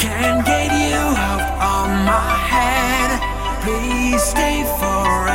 Can't 0.00 0.46
get 0.46 0.72
you 0.72 0.96
out 0.96 1.42
of 1.60 1.90
my 2.06 2.34
head. 2.48 3.20
Please 3.62 4.22
stay 4.22 4.64
forever. 4.78 5.29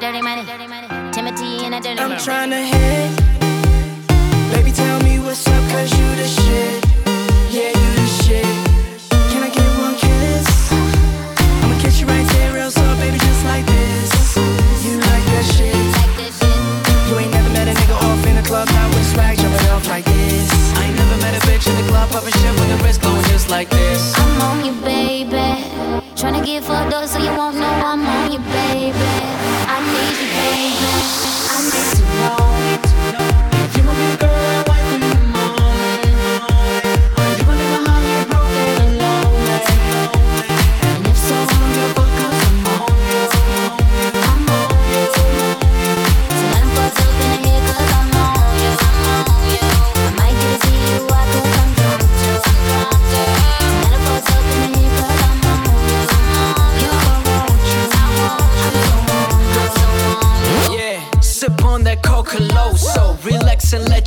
That 0.00 0.12
dirty 0.12 0.22
money. 0.22 0.86
Timothy 1.12 1.64
and 1.64 1.74
that 1.74 1.82
dirty 1.82 1.98
I'm 2.00 2.10
money. 2.10 2.22
trying 2.22 2.50
to 2.50 2.62
hit. 2.62 3.10
Baby, 4.54 4.70
tell 4.72 5.00
me 5.02 5.18
what's 5.18 5.46
up, 5.46 5.62
cause 5.70 5.90
you 5.90 6.06
the 6.14 6.26
shit. 6.26 6.84
Yeah, 7.50 7.74
you 7.74 7.88
the 7.98 8.06
shit. 8.22 8.46
Can 9.32 9.42
I 9.42 9.50
get 9.50 9.66
one 9.82 9.96
kiss? 9.98 10.46
I'ma 11.62 11.74
kiss 11.82 12.00
you 12.00 12.06
right 12.06 12.26
there, 12.38 12.54
real 12.54 12.70
slow, 12.70 12.94
baby, 13.02 13.18
just 13.18 13.44
like 13.44 13.66
this. 13.66 14.36
You 14.86 15.02
like 15.02 15.24
that 15.34 15.44
shit. 15.56 15.74
Like 15.74 16.14
this 16.14 16.34
shit. 16.38 17.10
You 17.10 17.18
ain't 17.18 17.32
never 17.32 17.50
met 17.50 17.66
a 17.66 17.74
nigga 17.74 17.96
off 17.98 18.22
in 18.26 18.36
the 18.36 18.42
club, 18.46 18.68
not 18.70 18.94
with 18.94 19.06
swag 19.10 19.38
jumping 19.38 19.66
off 19.74 19.88
like 19.88 20.04
this. 20.04 20.46
I 20.78 20.86
ain't 20.86 20.96
never 20.96 21.16
met 21.18 21.34
a 21.34 21.42
bitch 21.46 21.66
in 21.66 21.74
the 21.74 21.86
club 21.90 22.10
popping 22.10 22.32
shit 22.38 22.54
with 22.54 22.70
the 22.70 22.78
wrist 22.84 23.02
going 23.02 23.24
just 23.34 23.50
like 23.50 23.68
this. 23.70 24.14
I'm 24.16 24.42
on 24.42 24.64
you, 24.64 24.74
baby. 24.82 25.66
Tryna 26.14 26.44
get 26.44 26.62
fucked 26.64 26.92
up 26.94 27.06
so 27.08 27.18
you 27.18 27.30
won't 27.34 27.57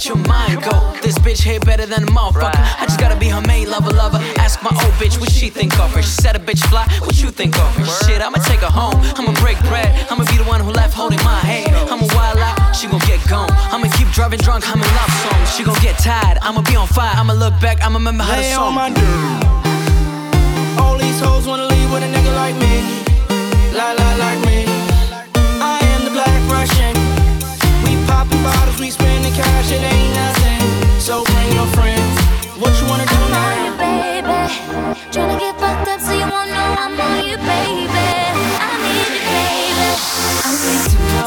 let 0.01 0.07
your 0.07 0.27
mind 0.27 0.63
go. 0.63 0.73
This 1.03 1.17
bitch 1.19 1.43
here 1.43 1.59
better 1.59 1.85
than 1.85 2.03
a 2.03 2.07
motherfucker. 2.07 2.57
I 2.81 2.85
just 2.87 2.99
gotta 2.99 3.15
be 3.15 3.27
her 3.27 3.41
main 3.41 3.69
lover, 3.69 3.91
lover. 3.91 4.17
Ask 4.39 4.63
my 4.63 4.71
old 4.71 4.93
bitch 4.93 5.19
what 5.19 5.29
she 5.29 5.49
think 5.49 5.77
of 5.79 5.93
her. 5.93 6.01
She 6.01 6.09
said 6.09 6.35
a 6.35 6.39
bitch 6.39 6.65
fly, 6.69 6.87
what 7.05 7.21
you 7.21 7.29
think 7.29 7.55
of 7.59 7.75
her? 7.75 7.85
Shit, 8.05 8.19
I'ma 8.19 8.39
take 8.39 8.61
her 8.61 8.73
home. 8.73 8.97
I'ma 9.17 9.31
break 9.39 9.59
bread. 9.69 9.89
I'ma 10.09 10.25
be 10.25 10.37
the 10.37 10.43
one 10.45 10.59
who 10.61 10.71
left 10.71 10.95
holding 10.95 11.21
my 11.23 11.37
hand. 11.45 11.75
I'ma 11.91 12.07
wild 12.15 12.39
out, 12.39 12.75
she 12.75 12.87
gon' 12.87 12.99
get 13.01 13.21
gone. 13.29 13.51
I'ma 13.69 13.89
keep 13.95 14.07
driving 14.09 14.39
drunk, 14.39 14.67
I'm 14.67 14.81
in 14.81 14.89
love 14.97 15.13
songs. 15.21 15.55
She 15.55 15.63
gon' 15.63 15.79
get 15.81 15.99
tired, 15.99 16.39
I'ma 16.41 16.61
be 16.63 16.75
on 16.75 16.87
fire. 16.87 17.13
I'ma 17.15 17.33
look 17.33 17.53
back, 17.61 17.83
I'ma 17.83 17.99
remember 17.99 18.23
how 18.23 18.37
Lay 18.37 18.53
song. 18.53 18.69
on 18.69 18.73
my 18.73 18.89
dick. 18.89 19.05
All 20.81 20.97
these 20.97 21.19
hoes 21.19 21.45
wanna 21.45 21.67
leave 21.67 21.91
with 21.93 22.01
a 22.01 22.09
nigga 22.09 22.33
like 22.41 22.55
me. 22.57 22.73
La 23.77 23.91
la 23.93 24.09
like 24.17 24.39
me. 24.49 24.65
I 25.61 25.77
am 25.93 26.05
the 26.05 26.11
black 26.17 26.41
Russian. 26.49 26.93
We 27.85 27.93
poppin' 28.07 28.41
bottles, 28.41 28.79
we 28.79 28.89
cash, 29.36 29.72
it 29.72 29.84
ain't 29.84 30.13
nothing. 30.15 31.00
So 31.00 31.24
bring 31.24 31.52
your 31.54 31.67
friends. 31.78 32.15
What 32.62 32.74
you 32.80 32.86
wanna 32.88 33.06
do 33.06 33.15
I'm 33.15 33.34
on 33.44 33.58
you, 33.65 33.74
baby. 33.78 34.39
Tryna 35.13 35.39
get 35.39 35.60
fucked 35.60 35.88
up 35.88 36.00
so 36.00 36.12
you 36.13 36.28
won't 36.34 36.52
know 36.52 36.70
I'm 36.84 37.00
on 37.00 37.26
you, 37.26 37.38
baby. 37.38 37.88
I 38.60 38.74
need 38.84 39.08
you, 39.15 39.22
baby. 39.34 39.89
I 40.46 40.52
need 40.63 40.84
to 40.91 41.20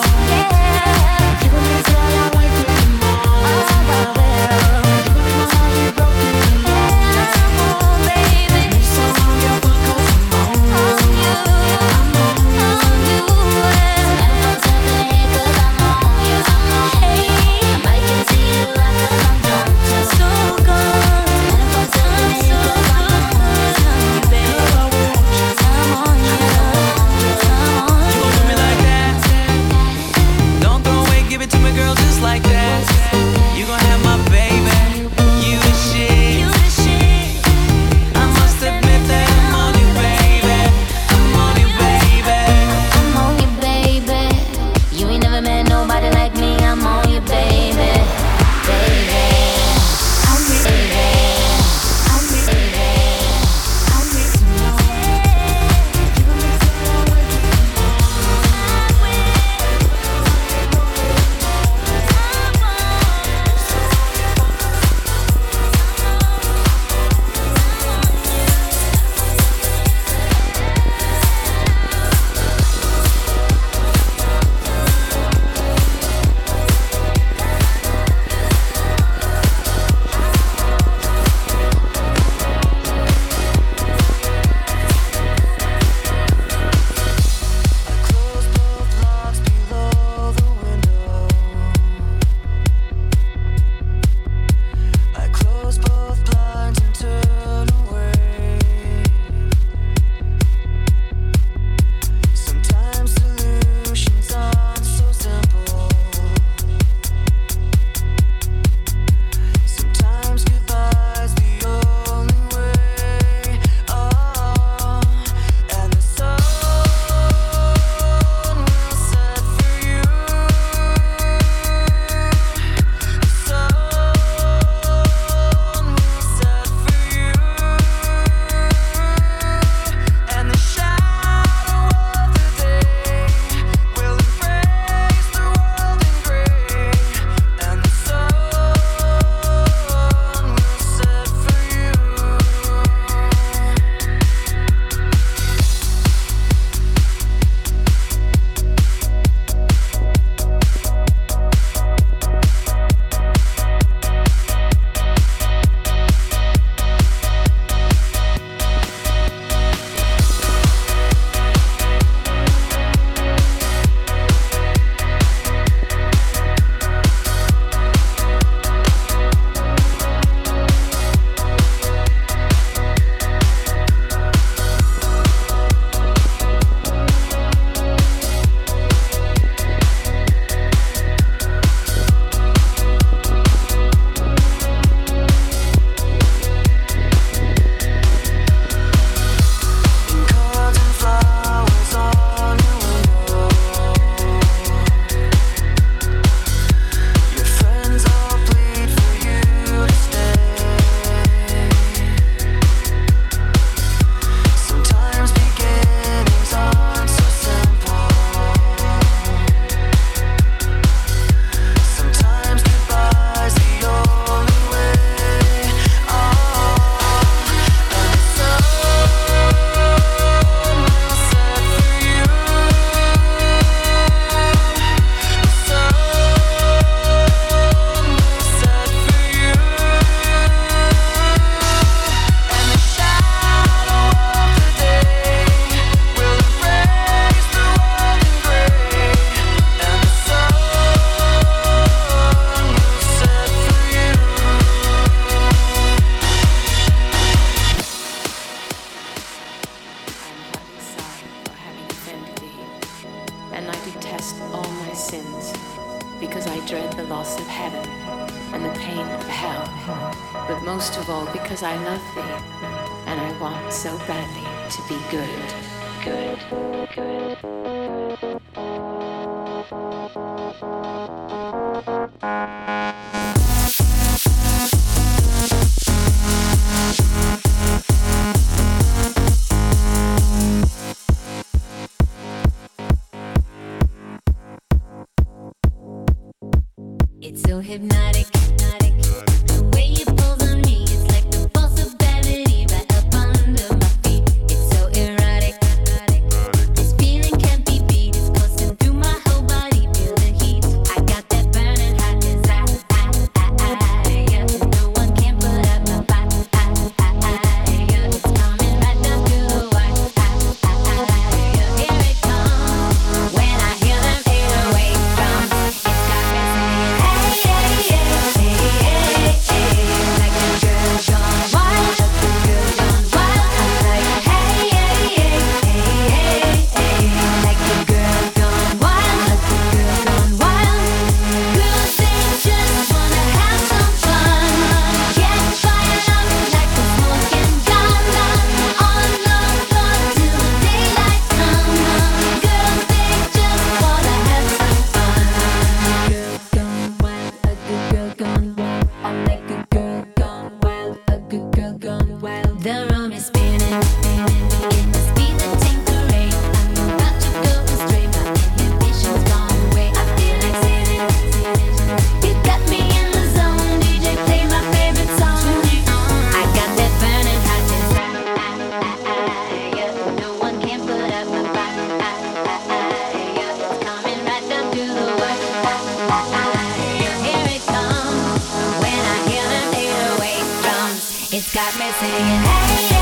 Got 381.52 381.78
me 381.78 381.92
saying, 382.00 382.42
Hey. 382.42 382.93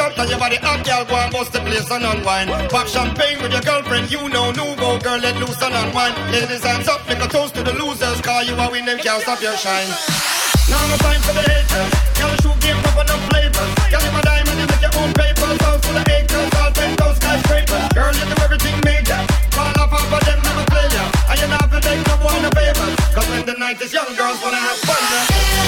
out 0.00 0.18
on 0.18 0.28
your 0.28 0.38
body 0.38 0.56
hot, 0.56 0.84
girl. 0.84 1.04
Go 1.04 1.16
and 1.16 1.32
bust 1.32 1.52
the 1.52 1.60
place 1.60 1.90
and 1.90 2.04
unwind. 2.04 2.50
Pop 2.70 2.86
champagne 2.86 3.42
with 3.42 3.52
your 3.52 3.62
girlfriend, 3.62 4.10
you 4.10 4.28
know 4.28 4.50
nouveau, 4.52 4.98
girl. 4.98 5.18
Let 5.18 5.36
loose 5.36 5.60
and 5.62 5.74
unwind. 5.74 6.14
Ladies, 6.32 6.62
hands 6.62 6.88
up, 6.88 7.06
make 7.08 7.20
a 7.22 7.28
toast 7.28 7.54
to 7.54 7.62
the 7.62 7.72
losers. 7.74 8.20
Call 8.20 8.42
you 8.42 8.54
a 8.54 8.70
winning, 8.70 8.98
can't 8.98 9.22
stop 9.22 9.40
your 9.42 9.56
shine. 9.56 9.88
Now 10.70 10.82
no 10.86 10.96
time 11.00 11.20
for 11.22 11.34
the 11.34 11.44
haters. 11.44 11.90
Girl, 12.18 12.34
shoot 12.42 12.58
game, 12.60 12.78
pop 12.82 12.98
on 13.00 13.20
flavors. 13.28 13.72
Girl, 13.90 14.02
you 14.02 14.12
my 14.12 14.22
diamond, 14.22 14.58
you 14.60 14.66
make 14.68 14.82
your 14.82 14.94
own 15.00 15.10
paper. 15.14 15.48
Sounds 15.62 15.82
full 15.84 15.96
of 15.96 16.08
acres, 16.08 16.50
all 16.60 16.72
ten 16.72 16.90
those 16.96 17.16
skyscrapers. 17.16 17.84
Girl, 17.96 18.12
you 18.14 18.24
do 18.28 18.36
everything 18.44 18.76
major. 18.84 19.20
Fall 19.56 19.72
off, 19.82 19.92
off 19.92 20.12
of 20.12 20.22
them, 20.22 20.38
never 20.44 20.64
play 20.68 20.88
ya. 20.92 21.04
And 21.32 21.36
you're 21.40 21.52
not 21.52 21.66
gonna 21.70 21.80
take 21.82 22.02
no 22.06 22.14
one 22.22 22.44
a 22.44 22.50
favor. 22.52 22.88
Cause 23.14 23.28
when 23.32 23.44
the 23.46 23.56
night 23.56 23.80
is 23.80 23.92
young, 23.92 24.10
girls 24.14 24.38
wanna 24.42 24.60
have 24.60 24.78
fun. 24.84 25.02
Yeah. 25.10 25.67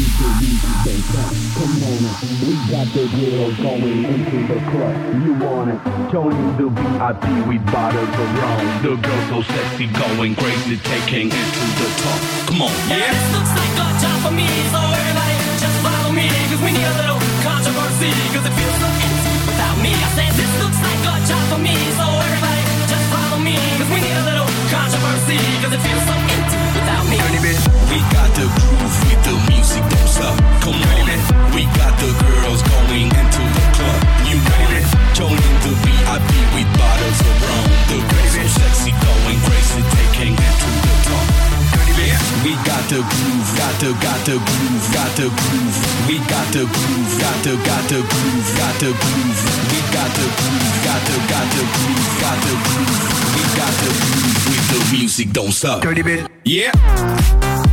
we. 0.00 0.60
Come 0.80 1.76
on, 1.84 2.00
we 2.40 2.52
got 2.72 2.86
the 2.94 3.04
deal 3.12 3.52
going 3.60 4.04
into 4.04 4.38
the 4.48 4.58
club. 4.70 4.96
You 5.24 5.32
want 5.34 5.70
it? 5.70 5.80
Tony 6.10 6.36
the 6.56 6.68
VIP, 6.72 7.24
we 7.46 7.58
bottles 7.58 8.08
around. 8.08 8.82
The 8.82 8.96
girl 8.96 9.22
so 9.28 9.42
sexy, 9.42 9.86
going 9.92 10.34
crazy, 10.34 10.76
taking 10.78 11.28
it 11.28 11.48
to 11.56 11.64
the 11.80 11.88
top. 12.00 12.20
Come 12.48 12.62
on, 12.62 12.72
yeah. 12.88 12.96
yeah. 12.96 13.12
This 13.12 13.28
looks 13.36 13.52
like 13.52 13.74
a 13.76 13.88
job 14.00 14.16
for 14.24 14.32
me, 14.32 14.48
so 14.72 14.80
everybody 14.80 15.36
just 15.60 15.76
follow 15.84 16.12
me, 16.12 16.28
cause 16.48 16.62
we 16.64 16.70
need 16.72 16.88
a 16.88 16.96
little 16.96 17.20
controversy, 17.44 18.10
cause 18.32 18.44
it 18.48 18.54
feels 18.56 18.78
so 18.80 18.88
empty 18.88 19.32
without 19.52 19.76
me. 19.84 19.92
I 19.92 20.08
said 20.16 20.32
this 20.32 20.52
looks 20.64 20.80
like 20.80 21.02
a 21.12 21.14
job 21.28 21.44
for 21.52 21.60
me, 21.60 21.76
so 21.76 22.04
everybody 22.08 22.62
just 22.88 23.06
follow 23.12 23.38
me, 23.38 23.56
cause 23.76 23.90
we 23.92 24.00
need 24.00 24.16
a 24.16 24.24
little 24.24 24.39
it 25.76 25.82
feels 25.84 26.04
so 26.08 26.16
without 26.72 27.04
me. 27.10 27.16
We 27.90 27.98
got 28.16 28.30
the 28.38 28.46
groove 28.48 28.96
with 29.04 29.20
the 29.28 29.34
music, 29.50 29.82
don't 29.92 30.08
stop. 30.08 30.36
Come 30.64 30.80
on, 30.80 31.06
we 31.54 31.62
got 31.76 31.92
the 32.00 32.10
girls 32.16 32.62
going 32.62 33.10
into 33.12 33.42
the 33.56 33.64
club. 33.76 34.00
You 34.30 34.38
the 35.66 35.72
VIP 35.84 36.30
with 36.54 36.68
bottles 36.78 37.20
of 37.28 37.36
rum. 37.44 37.68
The 37.90 37.98
so 38.08 38.48
sexy, 38.56 38.92
going 39.04 39.40
crazy. 39.44 39.69
the 42.90 42.96
groove, 42.96 43.50
got 43.56 43.74
the 43.78 43.92
got 44.02 44.18
the 44.26 44.34
groove, 44.34 44.86
got 44.92 45.10
the 45.14 45.30
groove. 45.30 45.76
We 46.08 46.18
got 46.26 46.46
the 46.50 46.66
groove, 46.66 47.20
got 47.22 47.38
the 47.44 47.54
got 47.62 47.84
the 47.86 48.02
groove, 48.02 48.48
got 48.58 48.74
the 48.82 48.90
groove. 48.90 49.40
We 49.70 49.78
got 49.94 50.10
the 50.10 50.26
groove, 50.26 50.74
got 50.82 51.00
the 51.06 51.16
got 51.30 51.46
the 51.54 51.62
groove, 51.70 52.10
got 52.18 52.38
the 52.42 52.54
groove. 52.66 52.98
We 53.36 53.42
got 53.54 53.74
the 53.78 53.90
groove 53.94 54.42
with 54.50 54.66
the 54.74 54.96
music 54.96 55.30
don't 55.30 55.52
stop. 55.52 55.82
Dirty 55.82 56.02
bit. 56.02 56.28
Yeah. 56.44 57.69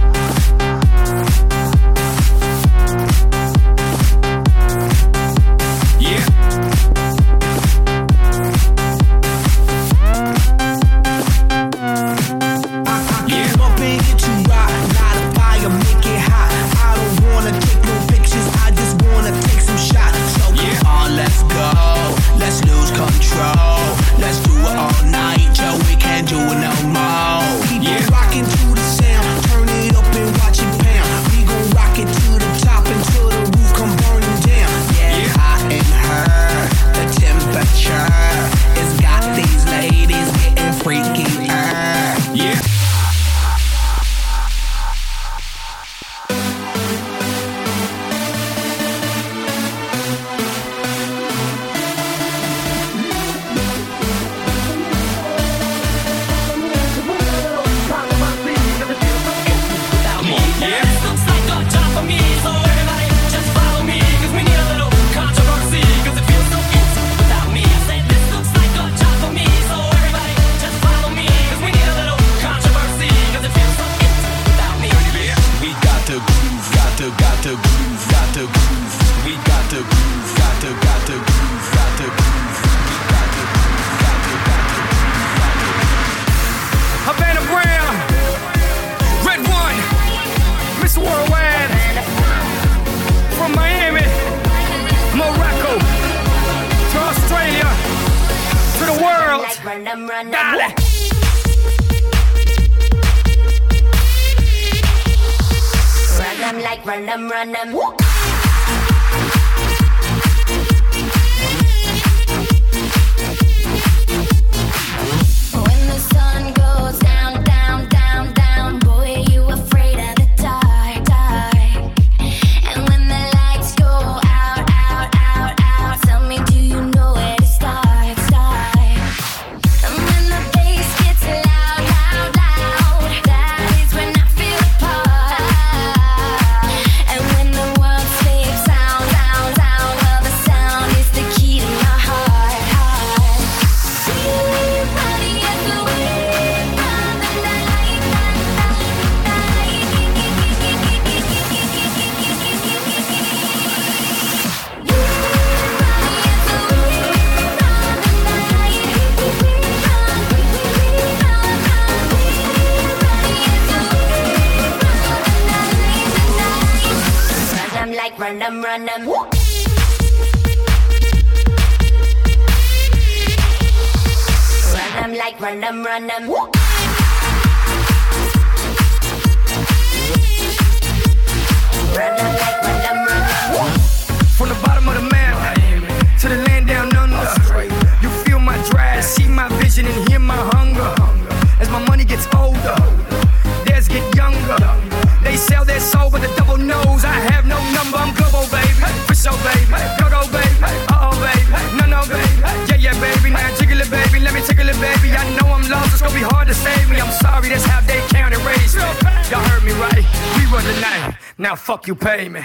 fuck 211.67 211.85
you 211.85 211.95
pay 211.95 212.29
me. 212.29 212.39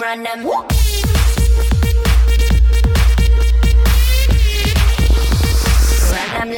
run 0.00 0.22
them, 0.24 0.44
run. 0.44 0.69